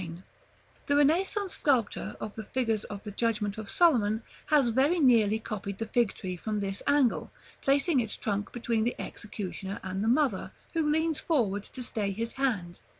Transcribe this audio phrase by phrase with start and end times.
[0.87, 5.77] The Renaissance sculptor of the figures of the Judgment of Solomon has very nearly copied
[5.77, 7.29] the fig tree from this angle,
[7.61, 12.33] placing its trunk between the executioner and the mother, who leans forward to stay his
[12.33, 12.79] hand.